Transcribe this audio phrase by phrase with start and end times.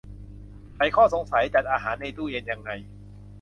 [0.75, 2.69] ไขข้อสงสัย จัดอาหารในตู้เย็นยังไง